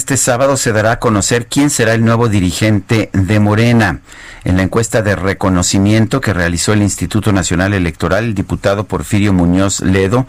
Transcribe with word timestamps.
Este 0.00 0.16
sábado 0.16 0.56
se 0.56 0.72
dará 0.72 0.92
a 0.92 0.98
conocer 0.98 1.46
quién 1.46 1.68
será 1.68 1.92
el 1.92 2.02
nuevo 2.02 2.30
dirigente 2.30 3.10
de 3.12 3.38
Morena. 3.38 4.00
En 4.44 4.56
la 4.56 4.62
encuesta 4.62 5.02
de 5.02 5.14
reconocimiento 5.14 6.22
que 6.22 6.32
realizó 6.32 6.72
el 6.72 6.80
Instituto 6.80 7.32
Nacional 7.32 7.74
Electoral, 7.74 8.24
el 8.24 8.34
diputado 8.34 8.84
Porfirio 8.84 9.34
Muñoz 9.34 9.80
Ledo 9.82 10.26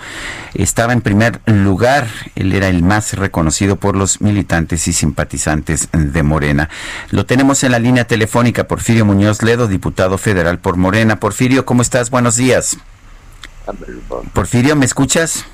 estaba 0.56 0.92
en 0.92 1.00
primer 1.00 1.40
lugar. 1.46 2.06
Él 2.36 2.52
era 2.52 2.68
el 2.68 2.84
más 2.84 3.14
reconocido 3.14 3.78
por 3.78 3.96
los 3.96 4.20
militantes 4.20 4.90
y 4.90 4.94
simpatizantes 4.94 5.88
de 5.94 6.22
Morena. 6.22 6.68
Lo 7.10 7.26
tenemos 7.26 7.64
en 7.64 7.72
la 7.72 7.80
línea 7.80 8.04
telefónica, 8.04 8.68
Porfirio 8.68 9.06
Muñoz 9.06 9.42
Ledo, 9.42 9.70
diputado 9.70 10.18
federal 10.18 10.60
por 10.60 10.76
Morena. 10.76 11.18
Porfirio, 11.22 11.66
¿cómo 11.66 11.82
estás? 11.82 12.10
Buenos 12.10 12.36
días. 12.36 12.76
Porfirio, 14.34 14.76
¿me 14.76 14.84
escuchas? 14.84 15.46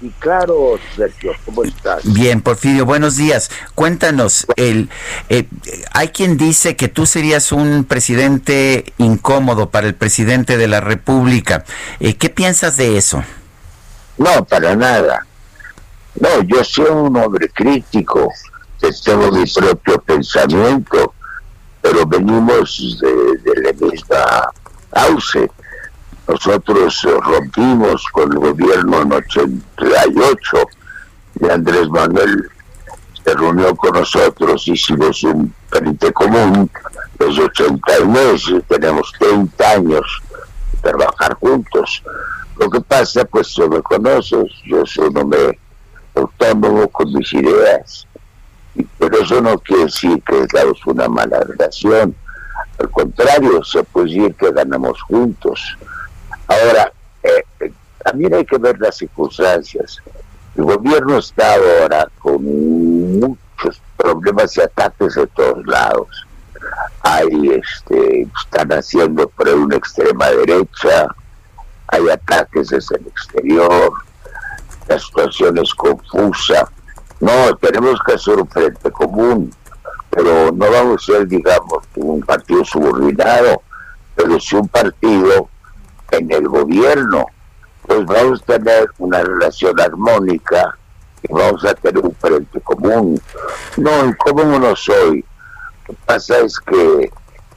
Y 0.00 0.10
claro, 0.18 0.78
Sergio, 0.94 1.32
¿cómo 1.46 1.64
estás? 1.64 2.02
Bien, 2.12 2.42
Porfirio, 2.42 2.84
buenos 2.84 3.16
días. 3.16 3.50
Cuéntanos, 3.74 4.46
el, 4.56 4.90
eh, 5.30 5.48
hay 5.92 6.08
quien 6.08 6.36
dice 6.36 6.76
que 6.76 6.88
tú 6.88 7.06
serías 7.06 7.50
un 7.50 7.84
presidente 7.84 8.92
incómodo 8.98 9.70
para 9.70 9.86
el 9.86 9.94
presidente 9.94 10.58
de 10.58 10.68
la 10.68 10.80
República. 10.80 11.64
Eh, 11.98 12.14
¿Qué 12.14 12.28
piensas 12.28 12.76
de 12.76 12.98
eso? 12.98 13.24
No, 14.18 14.44
para 14.44 14.76
nada. 14.76 15.26
No, 16.20 16.42
yo 16.42 16.62
soy 16.62 16.90
un 16.90 17.16
hombre 17.16 17.48
crítico, 17.48 18.30
que 18.78 18.90
tengo 19.02 19.32
mi 19.32 19.50
propio 19.50 19.98
pensamiento, 20.02 21.14
pero 21.80 22.06
venimos 22.06 22.98
de, 23.00 23.50
de 23.50 23.62
la 23.62 23.72
misma 23.72 24.50
auce. 24.92 25.50
Nosotros 26.28 27.04
eh, 27.04 27.10
rompimos 27.22 28.04
con 28.12 28.32
el 28.32 28.38
gobierno 28.38 29.02
en 29.02 29.12
88 29.12 30.68
y 31.40 31.48
Andrés 31.48 31.88
Manuel 31.88 32.50
se 33.22 33.34
reunió 33.34 33.74
con 33.76 33.92
nosotros, 33.92 34.66
hicimos 34.68 35.22
un 35.24 35.52
frente 35.68 36.12
común 36.12 36.70
los 37.18 37.38
89 37.38 38.38
y 38.48 38.60
tenemos 38.62 39.12
30 39.18 39.70
años 39.70 40.22
de 40.72 40.78
trabajar 40.90 41.34
juntos. 41.34 42.02
Lo 42.58 42.70
que 42.70 42.80
pasa, 42.80 43.24
pues 43.24 43.52
tú 43.52 43.68
me 43.68 43.82
conoces, 43.82 44.50
yo 44.64 44.84
soy 44.86 45.08
un 45.08 45.18
hombre 45.18 45.58
autónomo 46.14 46.88
con 46.88 47.12
mis 47.12 47.32
ideas, 47.32 48.06
pero 48.98 49.18
eso 49.18 49.40
no 49.40 49.58
quiere 49.58 49.84
decir 49.84 50.22
que 50.22 50.46
tengamos 50.46 50.84
una 50.86 51.08
mala 51.08 51.40
relación. 51.40 52.14
Al 52.78 52.90
contrario, 52.90 53.62
se 53.64 53.82
puede 53.84 54.06
decir 54.06 54.34
que 54.34 54.52
ganamos 54.52 55.00
juntos. 55.02 55.76
Ahora, 56.56 56.92
eh, 57.22 57.72
también 58.04 58.34
hay 58.34 58.44
que 58.44 58.58
ver 58.58 58.78
las 58.78 58.96
circunstancias. 58.96 59.98
El 60.54 60.64
gobierno 60.64 61.18
está 61.18 61.54
ahora 61.54 62.08
con 62.18 62.42
muchos 63.18 63.80
problemas 63.96 64.56
y 64.56 64.62
ataques 64.62 65.14
de 65.14 65.26
todos 65.28 65.66
lados. 65.66 66.08
Hay, 67.02 67.50
este, 67.50 68.28
están 68.40 68.72
haciendo 68.72 69.28
por 69.28 69.48
una 69.48 69.76
extrema 69.76 70.30
derecha, 70.30 71.08
hay 71.88 72.08
ataques 72.08 72.68
desde 72.68 72.96
el 72.96 73.06
exterior, 73.06 73.92
la 74.88 74.98
situación 74.98 75.58
es 75.58 75.74
confusa. 75.74 76.70
No, 77.20 77.56
tenemos 77.56 78.00
que 78.06 78.14
hacer 78.14 78.36
un 78.36 78.48
frente 78.48 78.90
común, 78.90 79.52
pero 80.10 80.50
no 80.52 80.70
vamos 80.70 81.02
a 81.02 81.12
ser, 81.12 81.26
digamos, 81.26 81.84
un 81.96 82.20
partido 82.20 82.64
subordinado, 82.64 83.62
pero 84.14 84.40
sí 84.40 84.56
un 84.56 84.68
partido 84.68 85.48
en 86.10 86.30
el 86.30 86.48
gobierno, 86.48 87.26
pues 87.82 88.04
vamos 88.04 88.42
a 88.42 88.58
tener 88.58 88.88
una 88.98 89.22
relación 89.22 89.80
armónica 89.80 90.76
y 91.22 91.32
vamos 91.32 91.64
a 91.64 91.74
tener 91.74 92.04
un 92.04 92.14
frente 92.14 92.60
común. 92.60 93.20
No, 93.76 94.04
incómodo 94.04 94.58
no 94.58 94.76
soy. 94.76 95.24
Lo 95.88 95.94
que 95.94 96.00
pasa 96.04 96.38
es 96.38 96.58
que 96.60 97.10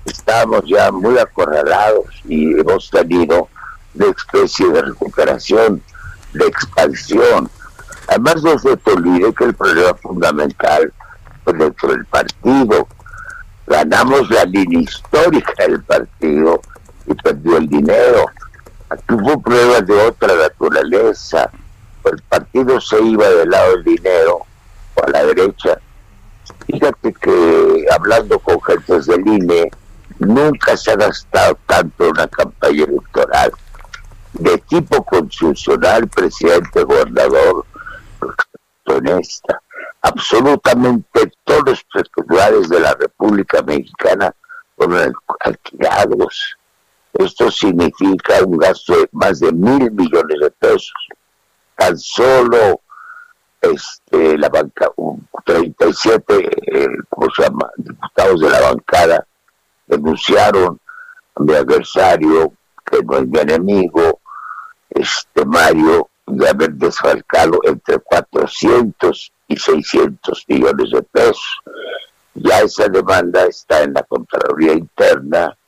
estamos 0.06 0.62
ya 0.68 0.92
muy 0.92 1.18
acorralados 1.18 2.06
y 2.26 2.60
hemos 2.60 2.90
tenido 2.90 3.48
una 3.96 4.08
especie 4.08 4.70
de 4.70 4.82
recuperación, 4.82 5.82
de 6.34 6.46
expansión. 6.46 7.50
Además 8.08 8.44
no 8.44 8.58
se 8.58 8.76
te 8.78 8.92
olvide 8.92 9.34
que 9.34 9.46
el 9.46 9.54
problema 9.54 9.94
fundamental 9.96 10.94
fue 11.44 11.54
dentro 11.54 11.90
del 11.90 12.06
partido. 12.06 12.88
Ganamos 13.68 14.30
la 14.32 14.46
línea 14.46 14.82
histórica 14.82 15.54
del 15.60 15.84
partido 15.84 16.62
y 17.06 17.14
perdió 17.14 17.58
el 17.58 17.68
dinero. 17.68 18.26
Hubo 19.10 19.42
pruebas 19.42 19.86
de 19.86 19.94
otra 19.94 20.36
naturaleza. 20.36 21.52
El 22.06 22.22
partido 22.24 22.82
se 22.82 23.02
iba 23.02 23.28
del 23.30 23.50
lado 23.50 23.72
del 23.74 23.84
dinero 23.84 24.46
o 24.96 25.06
a 25.06 25.10
la 25.12 25.26
derecha. 25.26 25.80
Fíjate 26.66 27.14
que 27.14 27.86
hablando 27.92 28.40
con 28.40 28.62
gentes 28.62 29.06
del 29.06 29.28
INE, 29.28 29.70
nunca 30.20 30.76
se 30.76 30.92
ha 30.92 30.96
gastado 30.96 31.58
tanto 31.68 32.06
en 32.06 32.12
una 32.12 32.28
campaña 32.28 32.84
electoral. 32.84 33.52
De 34.34 34.58
tipo 34.60 35.04
constitucional, 35.04 36.08
presidente, 36.08 36.84
gobernador, 36.84 37.66
honesta. 38.86 39.62
Absolutamente 40.02 41.32
todos 41.44 41.66
los 41.66 41.84
particulares 41.94 42.70
de 42.70 42.80
la 42.80 42.94
República 42.96 43.62
Mexicana 43.62 44.34
fueron 44.76 45.14
alquilados. 45.42 46.59
Esto 47.20 47.52
significa 47.52 48.42
un 48.46 48.58
gasto 48.58 48.94
de 48.94 49.10
más 49.12 49.42
de 49.42 49.52
mil 49.52 49.92
millones 49.92 50.40
de 50.40 50.52
pesos. 50.52 50.94
Tan 51.76 51.98
solo 51.98 52.80
este, 53.60 54.38
la 54.38 54.48
banca, 54.48 54.90
un 54.96 55.28
37, 55.46 56.24
eh, 56.38 56.88
¿cómo 57.10 57.28
se 57.36 57.44
llama? 57.44 57.70
Diputados 57.76 58.40
de 58.40 58.50
la 58.50 58.62
bancada 58.62 59.28
denunciaron 59.88 60.80
a 61.36 61.44
mi 61.44 61.54
adversario, 61.56 62.54
que 62.90 63.04
no 63.04 63.18
es 63.18 63.28
mi 63.28 63.40
enemigo, 63.40 64.22
este 64.90 65.44
Mario, 65.44 66.08
de 66.26 66.48
haber 66.48 66.72
desfalcado 66.76 67.60
entre 67.64 68.00
400 68.00 69.34
y 69.50 69.58
600 69.58 70.46
millones 70.48 70.92
de 70.92 71.02
pesos. 71.02 71.60
Ya 72.36 72.62
esa 72.62 72.88
demanda 72.88 73.44
está 73.44 73.84
en 73.84 73.94
la 73.94 74.04
Contraloría 74.04 74.72
Interna 74.72 75.59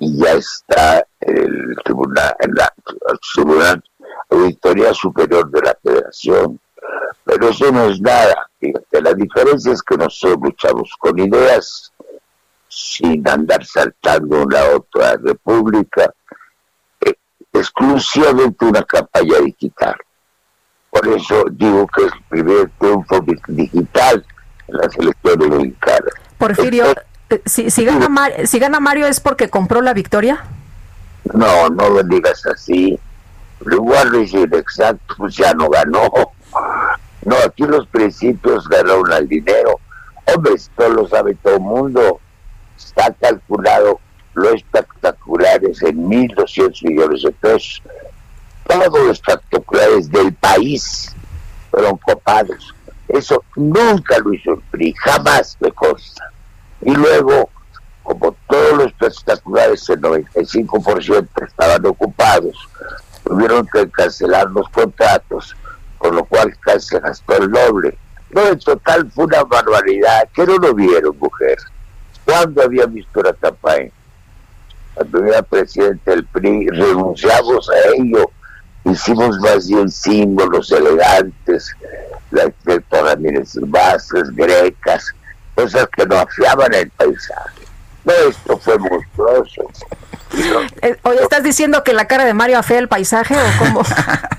y 0.00 0.18
ya 0.18 0.32
está 0.32 1.04
el 1.20 1.76
tribunal, 1.84 2.34
en 2.40 2.54
la 2.54 2.72
el 3.10 3.18
tribunal 3.34 3.84
Auditoría 4.30 4.92
Superior 4.94 5.50
de 5.50 5.60
la 5.60 5.76
Federación. 5.82 6.58
Pero 7.24 7.48
eso 7.50 7.70
no 7.70 7.84
es 7.90 8.00
nada. 8.00 8.48
Fíjate, 8.58 9.02
la 9.02 9.12
diferencia 9.14 9.72
es 9.72 9.82
que 9.82 9.96
nosotros 9.96 10.38
luchamos 10.42 10.90
con 10.98 11.18
ideas 11.18 11.92
sin 12.68 13.28
andar 13.28 13.64
saltando 13.64 14.42
una 14.42 14.64
otra 14.76 15.16
república, 15.16 16.12
eh, 17.00 17.14
exclusivamente 17.52 18.64
una 18.64 18.82
campaña 18.82 19.38
digital. 19.38 19.96
Por 20.90 21.06
eso 21.08 21.44
digo 21.52 21.86
que 21.88 22.06
es 22.06 22.12
el 22.12 22.22
primer 22.28 22.70
triunfo 22.78 23.20
di- 23.20 23.40
digital 23.48 24.24
en 24.68 24.76
las 24.76 24.96
elecciones 24.98 25.48
mexicanas. 25.48 26.14
Porfirio, 26.38 26.86
eh, 26.86 26.94
si, 27.46 27.70
si, 27.70 27.84
gana 27.84 28.08
Mar- 28.08 28.46
si 28.46 28.58
gana 28.58 28.80
Mario 28.80 29.06
es 29.06 29.20
porque 29.20 29.48
compró 29.48 29.80
la 29.80 29.92
victoria. 29.94 30.44
No, 31.34 31.68
no 31.68 31.90
lo 31.90 32.02
digas 32.02 32.44
así. 32.46 32.98
Pero 33.62 33.76
igual 33.76 34.12
decir 34.12 34.48
exacto, 34.54 35.14
pues 35.18 35.36
ya 35.36 35.52
no 35.54 35.68
ganó. 35.68 36.10
No, 37.24 37.36
aquí 37.44 37.64
los 37.64 37.86
principios 37.88 38.66
ganaron 38.68 39.12
al 39.12 39.28
dinero. 39.28 39.78
Hombre, 40.34 40.54
esto 40.54 40.88
lo 40.88 41.06
sabe 41.08 41.34
todo 41.42 41.54
el 41.56 41.60
mundo. 41.60 42.20
Está 42.78 43.12
calculado 43.20 44.00
lo 44.34 44.54
espectacular 44.54 45.62
es 45.64 45.82
en 45.82 46.08
1.200 46.08 46.88
millones 46.88 47.22
de 47.22 47.32
pesos. 47.32 47.82
Todos 48.66 49.06
los 49.06 49.18
espectaculares 49.18 50.08
del 50.08 50.32
país 50.34 51.14
fueron 51.70 51.96
copados. 51.98 52.74
Eso 53.08 53.42
nunca 53.56 54.18
lo 54.20 54.32
hizo 54.32 54.52
el 54.52 54.60
PRI, 54.70 54.94
jamás 54.94 55.56
me 55.60 55.72
consta. 55.72 56.29
Y 56.82 56.94
luego, 56.94 57.50
como 58.02 58.34
todos 58.48 58.72
los 58.78 58.86
espectaculares, 58.86 59.88
el 59.88 60.00
95% 60.00 61.28
estaban 61.46 61.86
ocupados, 61.86 62.56
tuvieron 63.24 63.66
que 63.72 63.88
cancelar 63.90 64.50
los 64.50 64.68
contratos 64.70 65.54
con 66.00 66.16
lo 66.16 66.24
cual 66.24 66.56
se 66.78 66.98
gastó 66.98 67.36
el 67.36 67.50
doble. 67.50 67.96
No, 68.30 68.46
en 68.46 68.58
total 68.58 69.10
fue 69.12 69.26
una 69.26 69.44
barbaridad, 69.44 70.28
que 70.32 70.46
no 70.46 70.56
lo 70.56 70.74
vieron, 70.74 71.16
mujer. 71.18 71.58
¿Cuándo 72.24 72.62
había 72.62 72.86
visto 72.86 73.22
la 73.22 73.34
Tapay? 73.34 73.92
Cuando 74.94 75.24
era 75.26 75.42
presidente 75.42 76.10
del 76.10 76.24
PRI, 76.24 76.68
renunciamos 76.68 77.68
a 77.68 77.90
ello, 77.96 78.30
hicimos 78.84 79.38
más 79.40 79.68
bien 79.68 79.90
símbolos 79.90 80.72
elegantes, 80.72 81.76
las 82.30 82.50
las 82.64 83.58
bases 83.62 84.34
grecas, 84.34 85.14
cosas 85.54 85.88
que 85.96 86.06
no 86.06 86.18
afiaban 86.18 86.72
el 86.74 86.90
paisaje. 86.90 87.60
No, 88.04 88.12
esto 88.12 88.58
fue 88.58 88.78
monstruoso. 88.78 89.62
Eh, 90.82 90.96
Hoy 91.02 91.16
¿estás 91.20 91.42
diciendo 91.42 91.82
que 91.82 91.92
la 91.92 92.06
cara 92.06 92.24
de 92.24 92.34
Mario 92.34 92.60
afea 92.60 92.78
el 92.78 92.86
paisaje 92.86 93.34
o 93.34 93.58
cómo? 93.58 93.82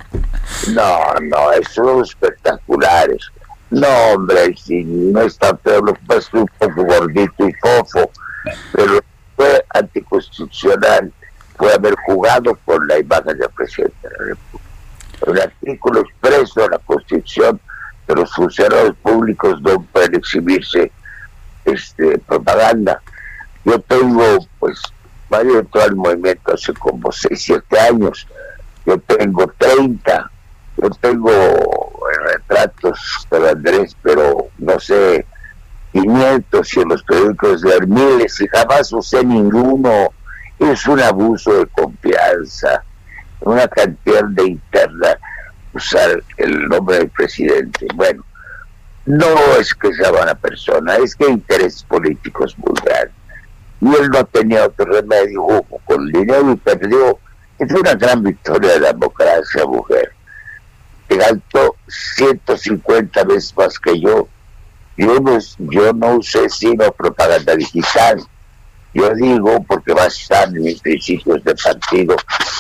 no, 0.70 1.00
no, 1.22 1.38
son 1.70 2.02
espectaculares. 2.02 3.30
No, 3.72 3.88
hombre, 4.14 4.56
si 4.56 4.86
no 4.86 5.22
está 5.22 5.56
feo, 5.58 5.82
lo 5.82 5.94
que 5.94 6.02
un 6.38 6.50
poco 6.58 6.84
gordito 6.84 7.48
y 7.48 7.54
fofo, 7.54 8.10
pero 8.72 9.00
fue 9.36 9.66
anticonstitucional, 9.74 11.12
fue 11.58 11.74
haber 11.74 11.96
jugado 12.06 12.58
con 12.64 12.88
la 12.88 13.00
imagen 13.00 13.38
del 13.38 13.50
presidente 13.50 13.96
de 14.02 14.10
la 14.10 14.26
República. 14.26 14.72
Un 15.28 15.40
artículo 15.40 16.02
expreso 16.02 16.62
de 16.62 16.70
la 16.70 16.80
Constitución 16.80 17.60
de 18.08 18.16
los 18.16 18.34
funcionarios 18.34 18.96
públicos 19.02 19.62
no 19.62 19.82
pueden 19.92 20.16
exhibirse 20.16 20.92
este, 21.66 22.18
propaganda. 22.20 23.02
Yo 23.64 23.80
tengo, 23.80 24.24
pues, 24.60 24.82
Mario 25.30 25.60
entró 25.60 25.82
al 25.82 25.96
movimiento 25.96 26.54
hace 26.54 26.74
como 26.74 27.12
6, 27.12 27.42
7 27.42 27.80
años. 27.80 28.28
Yo 28.86 28.98
tengo 29.00 29.52
30. 29.58 30.32
Yo 30.78 30.90
tengo 31.02 31.32
retratos 32.26 33.28
de 33.30 33.50
Andrés, 33.50 33.96
pero 34.02 34.48
no 34.58 34.80
sé, 34.80 35.26
500 35.92 36.74
y 36.76 36.80
en 36.80 36.90
los 36.90 37.04
periódicos 37.04 37.62
de 37.62 37.86
miles 37.86 38.40
y 38.42 38.48
jamás 38.48 38.92
usé 38.94 39.24
ninguno. 39.24 40.10
Es 40.60 40.86
un 40.88 41.00
abuso 41.00 41.54
de 41.54 41.66
confianza, 41.68 42.84
una 43.42 43.68
cantidad 43.68 44.24
de 44.26 44.48
interna 44.48 45.18
usar 45.74 46.22
el 46.38 46.68
nombre 46.68 47.00
del 47.00 47.10
presidente. 47.10 47.88
Bueno, 47.96 48.24
no 49.06 49.56
es 49.60 49.74
que 49.74 49.94
sea 49.94 50.12
buena 50.12 50.36
persona, 50.36 50.96
es 50.98 51.16
que 51.16 51.30
intereses 51.30 51.84
políticos 51.84 52.56
muy 52.58 52.74
grandes 52.84 53.22
y 53.82 53.96
él 53.96 54.10
no 54.12 54.24
tenía 54.26 54.66
otro 54.66 54.86
remedio, 54.86 55.42
jugó 55.42 55.82
con 55.86 56.06
dinero 56.12 56.52
y 56.52 56.56
perdió. 56.56 57.20
Es 57.58 57.72
una 57.72 57.96
gran 57.96 58.24
victoria 58.24 58.74
de 58.74 58.80
la 58.80 58.94
democracia, 58.94 59.66
mujer. 59.66 60.14
Que 61.10 61.18
gastó 61.18 61.76
150 61.88 63.24
veces 63.24 63.56
más 63.58 63.80
que 63.80 64.00
yo. 64.00 64.28
Yo 64.98 65.20
no, 65.20 65.38
yo 65.58 65.94
no 65.94 66.18
usé 66.18 66.48
sino 66.50 66.92
propaganda 66.92 67.56
digital. 67.56 68.22
Yo 68.94 69.10
digo, 69.16 69.64
porque 69.64 69.94
va 69.94 70.04
a 70.04 70.08
estar 70.08 70.48
en 70.50 70.62
mis 70.62 70.80
principios 70.80 71.44
de 71.44 71.56
partido, 71.56 72.16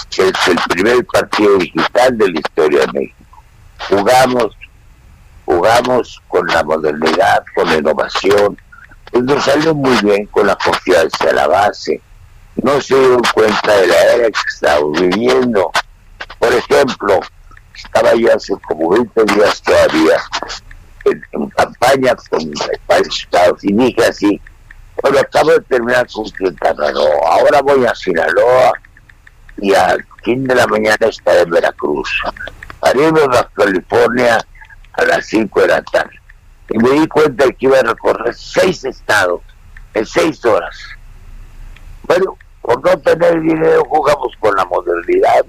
que 0.09 0.29
es 0.29 0.47
el 0.47 0.57
primer 0.69 1.05
partido 1.05 1.57
digital 1.57 2.17
de 2.17 2.31
la 2.31 2.39
historia 2.39 2.79
de 2.79 2.99
México. 2.99 3.43
Jugamos, 3.89 4.57
jugamos 5.51 6.21
con 6.29 6.47
la 6.47 6.63
modernidad, 6.63 7.43
con 7.53 7.67
la 7.67 7.77
innovación, 7.77 8.57
nos 9.11 9.43
salió 9.43 9.75
muy 9.75 9.97
bien 10.01 10.25
con 10.27 10.47
la 10.47 10.55
confianza 10.55 11.25
de 11.25 11.33
la 11.33 11.47
base. 11.47 12.01
No 12.63 12.79
se 12.79 12.95
dieron 12.95 13.21
cuenta 13.33 13.77
de 13.77 13.87
la 13.87 14.01
era 14.13 14.31
que 14.31 14.39
estábamos 14.47 15.01
viviendo. 15.01 15.71
Por 16.39 16.53
ejemplo, 16.53 17.19
estaba 17.75 18.13
yo 18.15 18.33
hace 18.33 18.53
como 18.67 18.91
20 18.91 19.23
días 19.33 19.61
todavía 19.61 20.17
en, 21.05 21.49
campaña 21.49 22.15
con 22.29 22.41
el 22.41 22.79
país 22.87 23.27
y 23.63 23.73
dije 23.73 24.05
así, 24.05 24.41
bueno, 25.01 25.19
acabo 25.19 25.51
de 25.51 25.61
terminar 25.61 26.07
con 26.13 26.25
Quintana 26.25 26.91
Roo, 26.91 27.27
ahora 27.27 27.61
voy 27.61 27.85
a 27.85 27.95
Sinaloa 27.95 28.73
y 29.57 29.73
al 29.73 30.05
fin 30.23 30.45
de 30.45 30.55
la 30.55 30.67
mañana 30.67 30.97
estaré 31.01 31.41
en 31.41 31.49
Veracruz. 31.49 32.09
Haremos 32.81 33.27
a 33.35 33.47
California 33.53 34.39
a 34.93 35.03
las 35.05 35.25
5 35.25 35.61
de 35.61 35.67
la 35.67 35.81
tarde 35.83 36.21
y 36.71 36.77
me 36.77 36.89
di 36.91 37.07
cuenta 37.07 37.45
que 37.47 37.65
iba 37.65 37.79
a 37.79 37.83
recorrer 37.83 38.33
seis 38.33 38.83
estados 38.85 39.41
en 39.93 40.05
seis 40.05 40.43
horas. 40.45 40.75
Bueno, 42.03 42.37
por 42.61 42.83
no 42.83 42.97
tener 42.99 43.41
dinero 43.41 43.83
jugamos 43.89 44.33
con 44.39 44.55
la 44.55 44.65
modernidad. 44.65 45.45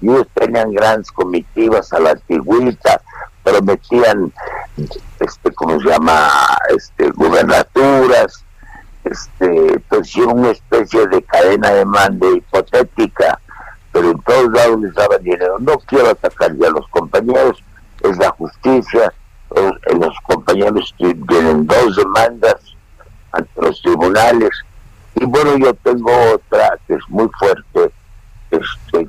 Y 0.00 0.08
ellos 0.08 0.28
tenían 0.34 0.70
grandes 0.72 1.10
comitivas 1.10 1.92
a 1.92 1.98
la 1.98 2.10
antigüita, 2.10 3.00
prometían, 3.42 4.32
este, 5.18 5.52
¿cómo 5.54 5.80
se 5.80 5.88
llama? 5.88 6.30
Este, 6.76 7.10
gubernaturas, 7.10 8.44
este, 9.02 9.80
pues 9.88 10.14
una 10.14 10.50
especie 10.50 11.04
de 11.08 11.20
cadena 11.22 11.70
de 11.70 11.84
mando 11.84 12.32
hipotética, 12.32 13.40
pero 13.90 14.12
en 14.12 14.20
todos 14.20 14.52
lados 14.52 14.80
les 14.82 14.94
daban 14.94 15.22
dinero. 15.24 15.58
No 15.58 15.78
quiero 15.78 16.10
atacar 16.10 16.54
ya 16.56 16.68
a 16.68 16.70
los 16.70 16.86
compañeros, 16.88 17.60
es 18.10 18.18
la 18.18 18.30
justicia, 18.30 19.12
los 19.50 20.14
compañeros 20.26 20.94
tienen 20.98 21.66
dos 21.66 21.96
demandas 21.96 22.56
ante 23.32 23.50
los 23.60 23.80
tribunales. 23.82 24.50
Y 25.14 25.24
bueno 25.24 25.56
yo 25.58 25.74
tengo 25.74 26.10
otra 26.34 26.78
que 26.86 26.94
es 26.94 27.08
muy 27.08 27.28
fuerte 27.38 27.92
este 28.50 29.08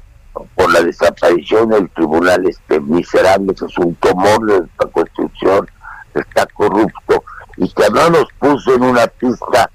por 0.56 0.72
la 0.72 0.82
desaparición 0.82 1.70
del 1.70 1.90
tribunal 1.90 2.46
este 2.48 2.80
miserable 2.80 3.54
es 3.54 3.78
un 3.78 3.96
tumor 3.96 4.46
de 4.46 4.66
esta 4.66 4.88
constitución 4.88 5.68
está 6.14 6.46
corrupto 6.48 7.24
y 7.58 7.70
que 7.70 7.90
no 7.90 8.10
nos 8.10 8.28
puso 8.40 8.76
en 8.76 8.84
una 8.84 9.08
pista 9.08 9.70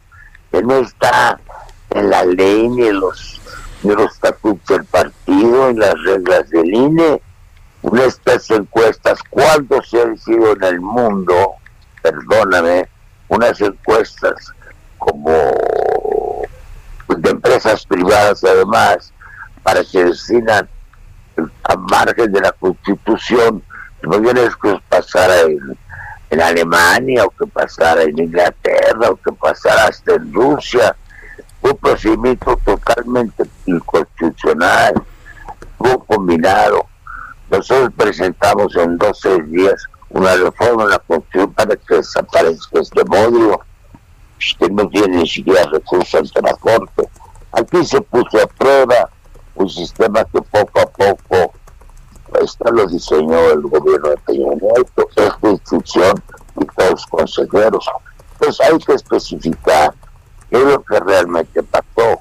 que 0.50 0.62
no 0.62 0.76
está 0.76 1.38
en 1.91 2.11
la 2.11 2.25
ley 2.25 2.69
ni 2.69 2.87
en 2.87 3.00
los 3.00 3.41
ni 3.82 3.93
estatutos 4.03 4.67
del 4.67 4.85
partido 4.87 5.69
en 5.69 5.79
las 5.79 5.94
reglas 6.03 6.49
del 6.50 6.75
INE 6.75 7.21
estas 7.93 8.51
encuestas, 8.51 9.19
cuando 9.31 9.83
se 9.83 10.01
han 10.01 10.19
sido 10.19 10.53
en 10.53 10.65
el 10.65 10.81
mundo, 10.81 11.55
perdóname, 12.03 12.89
unas 13.29 13.61
encuestas 13.61 14.53
como 14.99 15.31
de 17.09 17.31
empresas 17.31 17.85
privadas 17.87 18.43
además, 18.45 19.13
para 19.63 19.85
que 19.85 20.05
decidan 20.05 20.69
a 21.65 21.77
margen 21.77 22.33
de 22.33 22.41
la 22.41 22.53
constitución, 22.53 23.63
no 24.03 24.21
viene 24.21 24.49
que 24.63 24.81
pasara 24.89 25.41
en, 25.43 25.79
en 26.31 26.41
Alemania 26.41 27.25
o 27.25 27.31
que 27.31 27.47
pasara 27.47 28.03
en 28.03 28.19
Inglaterra 28.19 29.11
o 29.11 29.17
que 29.17 29.33
pasara 29.33 29.87
hasta 29.87 30.14
en 30.14 30.33
Rusia, 30.33 30.97
un 31.62 31.76
procedimiento 31.79 32.59
totalmente 32.64 33.45
inconstitucional, 33.67 34.95
un 35.79 35.99
combinado 36.00 36.87
nosotros 37.51 37.91
presentamos 37.97 38.75
en 38.77 38.97
12 38.97 39.43
días 39.45 39.85
una 40.11 40.35
reforma 40.37 40.85
en 40.85 40.91
la 40.91 40.99
Constitución 41.01 41.53
para 41.53 41.77
que 41.77 41.97
desaparezca 41.97 42.81
este 42.81 43.05
módulo. 43.05 43.61
Usted 44.39 44.71
no 44.71 44.89
tiene 44.89 45.19
ni 45.19 45.29
siquiera 45.29 45.65
recursos 45.71 46.15
ante 46.15 46.41
la 46.43 46.55
Corte. 46.55 47.09
Aquí 47.53 47.85
se 47.85 48.01
puso 48.01 48.43
a 48.43 48.47
prueba 48.47 49.11
un 49.55 49.69
sistema 49.69 50.25
que 50.25 50.41
poco 50.43 50.81
a 50.81 50.87
poco, 50.87 51.55
esto 52.41 52.71
lo 52.73 52.87
diseñó 52.87 53.51
el 53.51 53.63
gobierno 53.63 54.11
de 54.11 54.17
Peña 54.19 54.55
Nieto, 54.55 55.09
esta 55.17 55.49
institución 55.49 56.23
y 56.61 56.65
todos 56.65 56.91
los 56.91 57.07
consejeros. 57.07 57.87
Entonces 58.33 58.67
hay 58.67 58.79
que 58.79 58.93
especificar 58.95 59.95
qué 60.51 60.57
es 60.57 60.65
lo 60.65 60.83
que 60.83 61.01
realmente 61.01 61.63
pasó. 61.63 62.21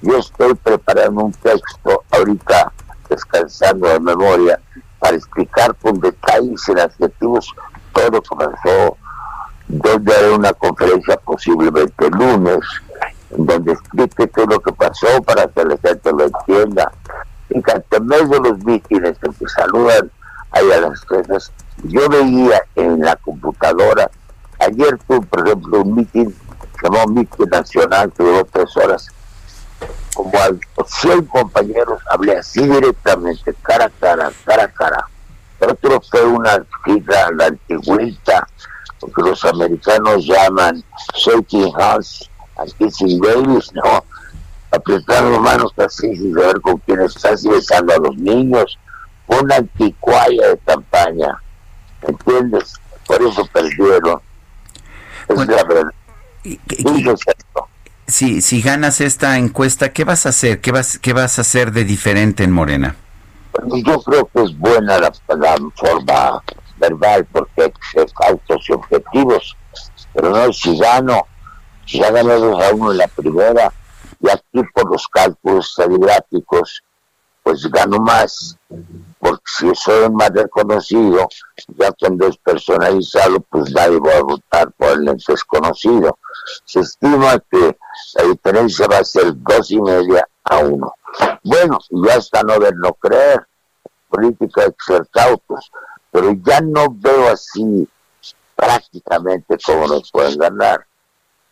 Yo 0.00 0.18
estoy 0.18 0.54
preparando 0.54 1.24
un 1.24 1.32
texto 1.32 2.02
ahorita 2.10 2.72
descansando 3.14 3.88
de 3.88 4.00
memoria 4.00 4.60
para 4.98 5.16
explicar 5.16 5.74
con 5.76 6.00
detalles 6.00 6.68
en 6.68 6.78
adjetivos 6.78 7.54
todo 7.92 8.10
lo 8.10 8.22
que 8.22 8.36
pasó, 8.36 8.96
donde 9.68 10.14
haré 10.14 10.30
una 10.32 10.52
conferencia 10.52 11.16
posiblemente 11.18 12.06
el 12.06 12.12
lunes, 12.12 12.60
donde 13.30 13.72
explique 13.72 14.26
todo 14.28 14.46
lo 14.46 14.60
que 14.60 14.72
pasó 14.72 15.22
para 15.22 15.46
que 15.46 15.64
la 15.64 15.76
gente 15.78 16.12
lo 16.12 16.24
entienda. 16.24 16.92
Y 17.50 17.62
que 17.62 17.84
en 17.90 18.06
medio 18.06 18.28
de 18.28 18.50
los 18.50 18.58
mítines 18.64 19.16
que 19.18 19.48
saludan 19.48 20.10
ahí 20.52 20.72
a 20.72 20.80
las 20.80 21.00
cosas, 21.02 21.52
yo 21.84 22.08
veía 22.08 22.62
en 22.74 23.00
la 23.00 23.16
computadora, 23.16 24.10
ayer 24.60 24.98
tuve 25.06 25.26
por 25.26 25.46
ejemplo 25.46 25.82
un 25.82 25.94
mítin, 25.94 26.34
llamó 26.82 27.06
Mítin 27.06 27.48
Nacional, 27.50 28.12
que 28.16 28.22
duró 28.22 28.44
tres 28.50 28.76
horas, 28.76 29.08
como 30.14 30.32
a 30.38 30.50
100 30.86 31.26
compañeros 31.26 32.00
hablé 32.10 32.38
así 32.38 32.62
directamente, 32.62 33.54
cara 33.62 33.86
a 33.86 33.90
cara, 33.90 34.32
cara 34.44 34.64
a 34.64 34.68
cara. 34.68 35.06
Otro 35.60 36.00
fue 36.10 36.24
una 36.24 36.64
cita 36.84 37.26
a 37.26 37.32
la 37.32 37.46
antigüita, 37.46 38.46
porque 39.00 39.22
los 39.22 39.44
americanos 39.44 40.24
llaman 40.26 40.82
shaking 41.14 41.72
hands 41.78 42.28
a 42.56 42.64
kissing 42.78 43.20
babies, 43.20 43.72
¿no? 43.72 44.04
Apretar 44.70 45.24
las 45.24 45.40
manos 45.40 45.72
así 45.78 46.14
sin 46.16 46.34
saber 46.34 46.60
con 46.60 46.78
quién 46.78 47.00
estás 47.00 47.44
y 47.44 47.48
besando 47.48 47.94
a 47.94 47.98
los 47.98 48.16
niños. 48.16 48.78
una 49.26 49.56
anticuaya 49.56 50.48
de 50.48 50.58
campaña, 50.66 51.40
¿entiendes? 52.02 52.74
Por 53.06 53.22
eso 53.22 53.46
perdieron. 53.46 54.20
Es 55.28 55.34
Bueno, 55.36 55.56
la 55.56 55.64
verdad. 55.64 55.92
Y- 56.42 56.60
y- 56.68 57.08
esto. 57.08 57.68
Si, 58.06 58.42
si 58.42 58.60
ganas 58.60 59.00
esta 59.00 59.38
encuesta, 59.38 59.92
¿qué 59.92 60.04
vas 60.04 60.26
a 60.26 60.28
hacer? 60.28 60.60
¿Qué 60.60 60.72
vas, 60.72 60.98
qué 60.98 61.12
vas 61.12 61.38
a 61.38 61.42
hacer 61.42 61.72
de 61.72 61.84
diferente 61.84 62.44
en 62.44 62.50
Morena? 62.50 62.96
Bueno, 63.52 63.76
yo 63.76 64.02
creo 64.02 64.26
que 64.26 64.42
es 64.42 64.58
buena 64.58 64.98
la, 64.98 65.12
forma 65.74 66.42
verbal 66.76 67.24
porque 67.32 67.72
ser 67.92 68.06
cautos 68.12 68.68
y 68.68 68.72
objetivos, 68.72 69.56
pero 70.12 70.30
no 70.30 70.52
si 70.52 70.76
gano, 70.78 71.26
si 71.86 71.98
ya 71.98 72.10
gané 72.10 72.34
2 72.34 72.62
a 72.62 72.74
1 72.74 72.92
en 72.92 72.98
la 72.98 73.08
primera 73.08 73.72
y 74.20 74.28
aquí 74.28 74.62
por 74.74 74.90
los 74.90 75.08
cálculos 75.08 75.70
estadísticos 75.70 76.83
pues 77.44 77.70
gano 77.70 77.98
más, 77.98 78.56
porque 79.20 79.42
si 79.44 79.74
soy 79.74 80.10
más 80.10 80.30
reconocido, 80.30 81.28
ya 81.78 81.92
cuando 81.92 82.26
es 82.26 82.38
personalizado, 82.38 83.38
pues 83.50 83.70
nadie 83.70 84.00
va 84.00 84.16
a 84.16 84.22
votar 84.22 84.72
por 84.72 84.92
el 84.92 85.04
desconocido. 85.04 86.18
Se 86.64 86.80
estima 86.80 87.38
que 87.50 87.76
la 88.14 88.24
diferencia 88.24 88.86
va 88.90 88.98
a 88.98 89.04
ser 89.04 89.34
dos 89.36 89.70
y 89.70 89.80
media 89.80 90.26
a 90.44 90.58
uno. 90.60 90.94
Bueno, 91.42 91.78
ya 91.90 92.16
hasta 92.16 92.42
no 92.42 92.58
ver, 92.58 92.74
no 92.76 92.94
creer, 92.94 93.46
política 94.08 94.62
hay 94.62 94.70
que 94.70 94.94
ser 94.94 95.06
cautos, 95.10 95.70
pero 96.10 96.32
ya 96.32 96.62
no 96.62 96.86
veo 96.88 97.28
así 97.28 97.86
prácticamente 98.56 99.58
cómo 99.66 99.86
nos 99.86 100.10
pueden 100.10 100.38
ganar. 100.38 100.86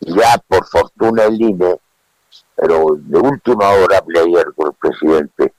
Ya 0.00 0.38
por 0.48 0.66
fortuna 0.66 1.24
el 1.24 1.40
INE, 1.40 1.76
pero 2.56 2.96
de 2.96 3.18
última 3.18 3.68
hora 3.68 3.98
hablé 3.98 4.20
ayer 4.20 4.46
con 4.56 4.68
el 4.68 4.74
presidente, 4.74 5.52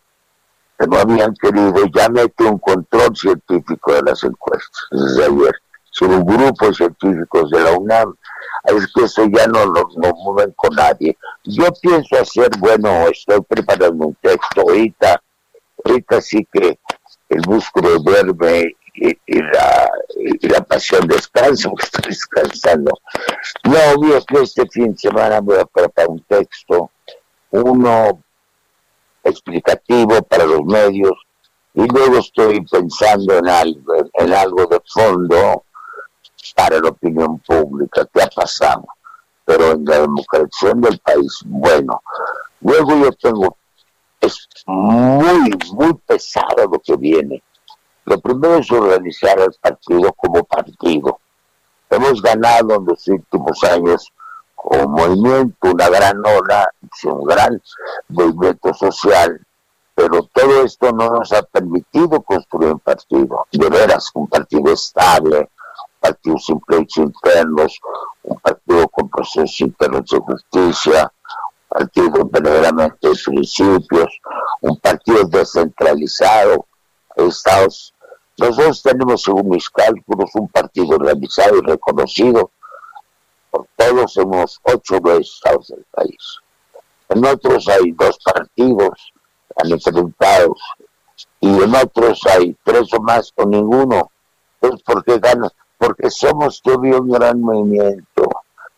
no 0.87 0.97
habían 0.97 1.33
querido, 1.35 1.73
ya 1.93 2.09
mete 2.09 2.43
un 2.43 2.59
control 2.59 3.15
científico 3.15 3.93
de 3.93 4.01
las 4.03 4.23
encuestas 4.23 4.87
desde 4.91 5.25
ayer, 5.25 5.55
sin 5.91 6.11
un 6.11 6.25
grupo 6.25 6.67
de 6.67 6.73
científicos 6.73 7.49
de 7.51 7.59
la 7.61 7.71
UNAM. 7.71 8.15
Es 8.65 8.87
que 8.93 9.03
eso 9.03 9.25
ya 9.25 9.45
no 9.47 9.65
lo 9.65 9.89
no 9.97 10.11
mueven 10.23 10.53
con 10.55 10.75
nadie. 10.75 11.17
Yo 11.43 11.65
pienso 11.81 12.15
hacer, 12.17 12.49
bueno, 12.59 13.07
estoy 13.07 13.41
preparando 13.41 14.07
un 14.07 14.15
texto 14.21 14.61
ahorita, 14.61 15.21
ahorita 15.83 16.21
sí 16.21 16.47
que 16.51 16.79
el 17.29 17.41
músculo 17.47 17.99
duerme 17.99 18.75
y, 18.95 19.41
la, 19.41 19.89
la 20.41 20.61
pasión 20.61 21.07
descansa, 21.07 21.69
porque 21.69 21.85
estoy 21.85 22.09
descansando. 22.09 22.91
No, 23.63 23.77
obvio 23.95 24.23
que 24.25 24.41
este 24.41 24.67
fin 24.69 24.93
de 24.93 24.97
semana 24.97 25.39
voy 25.41 25.57
a 25.59 25.65
preparar 25.65 26.09
un 26.09 26.21
texto, 26.21 26.91
uno 27.51 28.23
explicativo 29.23 30.21
para 30.23 30.45
los 30.45 30.63
medios, 30.65 31.13
y 31.73 31.87
luego 31.87 32.17
estoy 32.17 32.61
pensando 32.65 33.37
en 33.37 33.47
algo, 33.47 33.93
en 34.13 34.33
algo 34.33 34.65
de 34.67 34.79
fondo 34.85 35.63
para 36.55 36.79
la 36.79 36.89
opinión 36.89 37.39
pública, 37.39 38.07
qué 38.13 38.21
ha 38.21 38.27
pasado, 38.27 38.85
pero 39.45 39.71
en 39.71 39.85
la 39.85 39.99
democracia 40.01 40.73
del 40.75 40.99
país, 40.99 41.39
bueno. 41.45 42.01
Luego 42.61 42.95
yo 42.95 43.11
tengo, 43.13 43.57
es 44.21 44.47
muy, 44.65 45.49
muy 45.73 45.93
pesado 46.05 46.67
lo 46.71 46.79
que 46.79 46.95
viene. 46.95 47.41
Lo 48.05 48.19
primero 48.19 48.57
es 48.57 48.71
organizar 48.71 49.39
el 49.39 49.53
partido 49.59 50.13
como 50.13 50.43
partido. 50.43 51.19
Hemos 51.89 52.21
ganado 52.21 52.75
en 52.75 52.85
los 52.85 53.07
últimos 53.07 53.63
años 53.63 54.11
como 54.63 54.87
movimiento 54.87 55.71
una 55.71 55.89
gran 55.89 56.17
ola, 56.25 56.69
un 57.03 57.23
gran 57.25 57.61
movimiento 58.07 58.73
social, 58.73 59.45
pero 59.93 60.23
todo 60.33 60.63
esto 60.63 60.91
no 60.93 61.09
nos 61.09 61.33
ha 61.33 61.43
permitido 61.43 62.21
construir 62.21 62.71
un 62.71 62.79
partido, 62.79 63.45
de 63.51 63.69
veras, 63.69 64.09
un 64.13 64.27
partido 64.27 64.71
estable, 64.71 65.39
un 65.39 65.99
partido 65.99 66.37
sin 66.37 66.59
pleitos 66.61 66.97
internos, 66.97 67.77
un 68.23 68.39
partido 68.39 68.87
con 68.87 69.09
procesos 69.09 69.59
internos 69.59 70.05
de 70.09 70.19
justicia, 70.19 71.11
un 71.11 71.67
partido 71.67 72.25
verdaderamente 72.31 73.09
de 73.09 73.15
principios, 73.25 74.21
un 74.61 74.79
partido 74.79 75.25
descentralizado, 75.25 76.65
estados. 77.17 77.93
Nosotros 78.37 78.81
tenemos, 78.81 79.21
según 79.21 79.49
mis 79.49 79.69
cálculos, 79.69 80.31
un 80.35 80.47
partido 80.47 80.95
organizado 80.95 81.57
y 81.57 81.61
reconocido 81.61 82.49
todos 83.75 84.15
los 84.15 84.59
ocho 84.63 85.01
estados 85.19 85.67
del 85.67 85.85
país. 85.91 86.39
En 87.09 87.25
otros 87.25 87.67
hay 87.67 87.91
dos 87.91 88.17
partidos 88.23 89.13
enfrentados 89.57 90.59
y 91.39 91.47
en 91.47 91.75
otros 91.75 92.21
hay 92.25 92.55
tres 92.63 92.91
o 92.93 93.01
más 93.01 93.31
o 93.35 93.45
ninguno. 93.45 94.09
Entonces, 94.61 94.83
¿por 94.83 95.03
qué 95.03 95.19
ganan? 95.19 95.51
Porque 95.77 96.09
somos 96.09 96.61
todavía 96.61 96.97
un 96.97 97.09
gran 97.09 97.39
movimiento. 97.39 98.29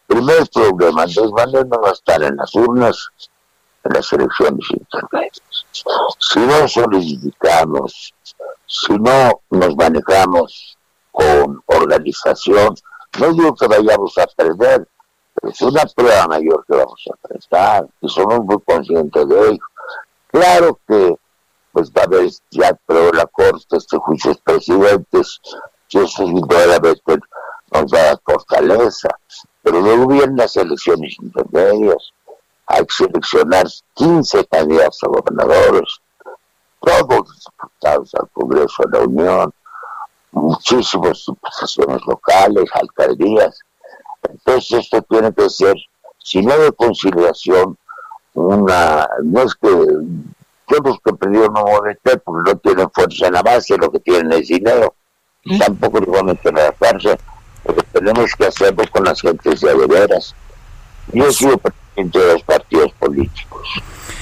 Primer 0.08 0.48
problema, 0.50 1.04
Andrés 1.04 1.32
Manuel 1.32 1.70
no 1.70 1.82
va 1.82 1.90
a 1.90 1.94
estar 1.94 2.22
en 2.24 2.36
las 2.36 2.54
urnas 2.56 3.10
en 3.86 3.94
las 3.94 4.12
elecciones 4.14 4.66
intermedias. 4.72 5.42
Si 6.20 6.40
no 6.40 6.68
solidificamos, 6.68 8.14
si 8.66 8.94
no 8.94 9.42
nos 9.52 9.76
manejamos 9.76 10.78
con 11.12 11.62
organización, 11.68 12.76
no 13.20 13.34
digo 13.34 13.56
que 13.56 13.68
vayamos 13.68 14.18
a 14.18 14.28
perder, 14.28 14.88
pero 15.34 15.52
es 15.52 15.62
una 15.62 15.84
prueba 15.96 16.28
mayor 16.28 16.66
que 16.66 16.76
vamos 16.76 17.04
a 17.12 17.28
prestar 17.28 17.88
y 18.02 18.10
somos 18.10 18.40
muy 18.46 18.60
conscientes 18.62 19.28
de 19.28 19.50
ello. 19.50 19.64
Claro 20.32 20.80
que 20.88 21.18
pues 21.72 21.92
va 21.92 22.04
a 22.04 22.30
ya 22.52 22.78
pero 22.86 23.12
la 23.12 23.26
corte, 23.26 23.76
este 23.76 23.98
juicios 23.98 24.38
presidentes, 24.38 25.42
y 25.90 26.00
eso 26.00 26.24
indudablemente 26.24 27.18
nos 27.74 27.94
va 27.94 28.12
a 28.12 28.18
fortaleza. 28.24 29.10
Pero 29.62 29.82
luego 29.82 30.08
vienen 30.08 30.38
las 30.38 30.56
elecciones 30.56 31.18
intermedias, 31.22 32.14
hay 32.68 32.86
que 32.86 32.94
seleccionar 32.94 33.66
15 33.94 34.46
candidatos 34.46 35.04
a 35.04 35.08
gobernadores, 35.08 36.00
todos 36.80 37.10
los 37.10 37.46
diputados 37.46 38.16
al 38.16 38.30
Congreso 38.30 38.84
de 38.86 38.98
la 38.98 39.06
Unión, 39.06 39.54
muchísimas 40.36 41.24
diputaciones 41.26 42.02
locales, 42.06 42.70
alcaldías. 42.74 43.60
Entonces 44.30 44.80
esto 44.80 45.02
tiene 45.04 45.34
que 45.34 45.50
ser, 45.50 45.76
si 46.20 46.42
no 46.42 46.58
de 46.58 46.72
conciliación, 46.74 47.78
una, 48.34 49.08
no 49.24 49.42
es 49.44 49.56
que 49.56 49.70
todos 50.68 50.84
los 50.84 51.00
que 51.04 51.14
perdieron 51.14 51.54
no 51.54 51.82
meter 51.82 52.20
porque 52.22 52.52
no 52.52 52.58
tienen 52.58 52.92
fuerza 52.92 53.28
en 53.28 53.34
la 53.34 53.42
base, 53.42 53.78
lo 53.78 53.92
que 53.92 54.00
tienen 54.00 54.32
es 54.34 54.48
dinero, 54.48 54.96
tampoco 55.60 56.00
los 56.00 56.10
van 56.10 56.30
a 56.30 56.34
meter 56.34 56.60
a 56.60 56.66
la 56.66 56.72
cárcel, 56.74 57.18
pero 57.64 57.82
tenemos 57.94 58.32
que 58.36 58.46
hacerlo 58.46 58.84
con 58.92 59.04
las 59.04 59.22
gentes 59.22 59.62
de 59.62 59.88
veras. 59.88 60.36
Yo 61.14 61.28
he 61.28 61.32
sido 61.32 61.58
presidente 61.58 62.20
de 62.20 62.34
los 62.34 62.44
partidos 62.44 62.92
políticos, 62.94 63.68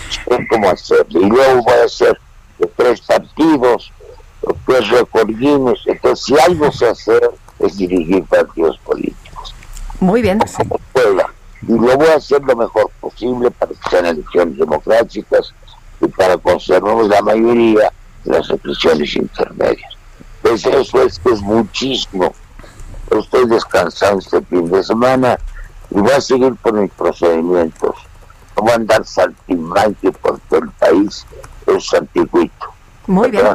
sé 0.10 0.48
cómo 0.50 0.70
hacerlo, 0.70 1.22
y 1.22 1.26
luego 1.26 1.64
voy 1.64 1.74
a 1.74 1.86
hacer 1.86 2.20
de 2.60 2.68
tres 2.68 3.02
partidos, 3.02 3.92
lo 4.48 4.56
que 4.66 4.80
es 4.80 4.90
récord 4.90 5.28
Guinness. 5.30 5.80
entonces 5.86 6.26
si 6.26 6.40
algo 6.40 6.72
se 6.72 6.88
hace 6.90 7.20
es 7.60 7.78
dirigir 7.78 8.24
partidos 8.26 8.78
políticos 8.80 9.56
Muy 10.00 10.22
bien. 10.22 10.40
como 10.58 10.80
pueda. 10.92 11.28
Y 11.66 11.72
lo 11.72 11.98
voy 11.98 12.08
a 12.08 12.16
hacer 12.16 12.42
lo 12.44 12.56
mejor 12.58 12.92
posible 13.00 13.50
para 13.52 13.72
que 13.72 13.90
sean 13.90 14.06
elecciones 14.06 14.58
democráticas 14.58 15.54
y 16.02 16.08
para 16.08 16.38
conservar 16.38 17.06
la 17.06 17.22
mayoría 17.22 17.90
de 18.26 18.38
las 18.38 18.50
elecciones 18.50 19.16
intermedias. 19.16 19.94
Pues 20.42 20.66
eso 20.66 21.02
es 21.04 21.20
que 21.20 21.32
es 21.32 21.42
muchísimo. 21.42 22.34
Estoy 23.12 23.48
descansando 23.48 24.20
este 24.20 24.42
fin 24.42 24.70
de 24.70 24.84
semana 24.84 25.38
y 25.90 26.00
voy 26.00 26.12
a 26.12 26.20
seguir 26.20 26.54
con 26.62 26.82
mis 26.82 26.92
procedimientos. 26.92 27.96
No 28.58 28.64
voy 28.64 28.72
a 28.72 28.76
andar 28.76 29.06
saltimbanque 29.06 30.12
por 30.12 30.40
todo 30.50 30.60
el 30.64 30.70
país, 30.72 31.26
es 31.66 31.94
antiguito. 31.94 32.68
Muy 33.08 33.32
bien. 33.32 33.48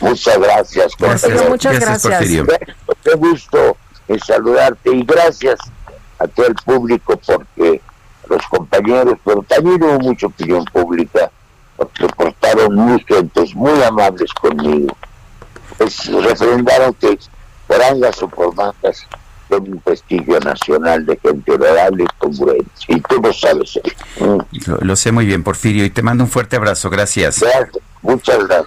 Muchas 0.00 0.38
gracias. 0.38 0.92
Gracias, 0.98 1.22
compañero. 1.22 1.50
muchas 1.50 1.80
gracias. 1.80 2.14
Porfirio. 2.14 2.46
Qué 3.04 3.14
gusto 3.16 3.76
en 4.08 4.18
saludarte 4.20 4.94
y 4.94 5.04
gracias 5.04 5.58
a 6.18 6.26
todo 6.26 6.46
el 6.46 6.54
público 6.54 7.20
porque 7.26 7.80
los 8.28 8.46
compañeros, 8.46 9.18
pero 9.24 9.42
también 9.42 9.82
hubo 9.82 9.98
mucha 9.98 10.26
opinión 10.26 10.64
pública 10.66 11.30
porque 11.76 12.06
se 12.06 12.08
portaron 12.08 12.74
muy 12.74 13.04
gentes, 13.04 13.54
muy 13.54 13.82
amables 13.82 14.32
conmigo. 14.34 14.96
Pues 15.78 16.06
refrendaron 16.06 16.94
que 16.94 17.18
por 17.66 17.82
angas 17.82 18.22
o 18.22 18.28
por 18.28 18.54
mangas 18.54 19.06
tengo 19.48 19.64
un 19.64 19.80
prestigio 19.80 20.38
nacional 20.40 21.04
de 21.06 21.18
gente 21.18 21.52
honorable 21.52 22.04
y 22.04 22.18
congruente. 22.18 22.70
Y 22.88 23.00
tú 23.00 23.20
lo 23.20 23.32
sabes. 23.32 23.76
¿eh? 23.76 23.82
Lo, 24.66 24.76
lo 24.76 24.96
sé 24.96 25.10
muy 25.10 25.26
bien, 25.26 25.42
Porfirio, 25.42 25.84
y 25.84 25.90
te 25.90 26.02
mando 26.02 26.24
un 26.24 26.30
fuerte 26.30 26.56
abrazo. 26.56 26.88
Gracias. 26.90 27.40
Gracias. 27.40 27.82
Muchas 28.02 28.46
gracias. 28.46 28.66